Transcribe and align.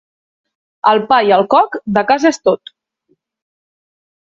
El 0.91 1.01
pa 1.11 1.19
i 1.27 1.35
el 1.35 1.45
coc, 1.55 1.77
de 1.99 2.05
casa 2.13 2.33
és 2.33 2.41
tot. 2.51 2.75